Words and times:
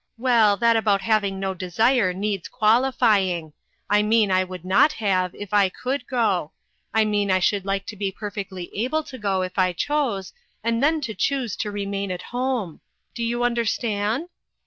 Well, 0.17 0.57
that 0.57 0.75
about 0.75 1.01
having 1.03 1.39
no 1.39 1.53
desire, 1.53 2.11
needs 2.11 2.47
qualifying. 2.47 3.53
I 3.87 4.01
mean 4.01 4.31
I 4.31 4.43
would 4.43 4.65
not 4.65 4.93
have, 4.93 5.35
if 5.35 5.53
I 5.53 5.69
could 5.69 6.07
go; 6.07 6.53
I 6.91 7.05
mean 7.05 7.29
I 7.29 7.37
should 7.37 7.67
like 7.67 7.85
to 7.85 7.95
be 7.95 8.11
perfectly 8.11 8.75
able 8.75 9.03
to 9.03 9.19
go 9.19 9.43
if 9.43 9.59
I 9.59 9.73
chose, 9.73 10.33
and 10.63 10.81
then 10.81 11.01
to 11.01 11.13
choose 11.13 11.55
to 11.57 11.69
remain 11.69 12.09
at 12.09 12.23
home. 12.31 12.81
Do 13.13 13.21
you 13.21 13.43
understand 13.43 14.29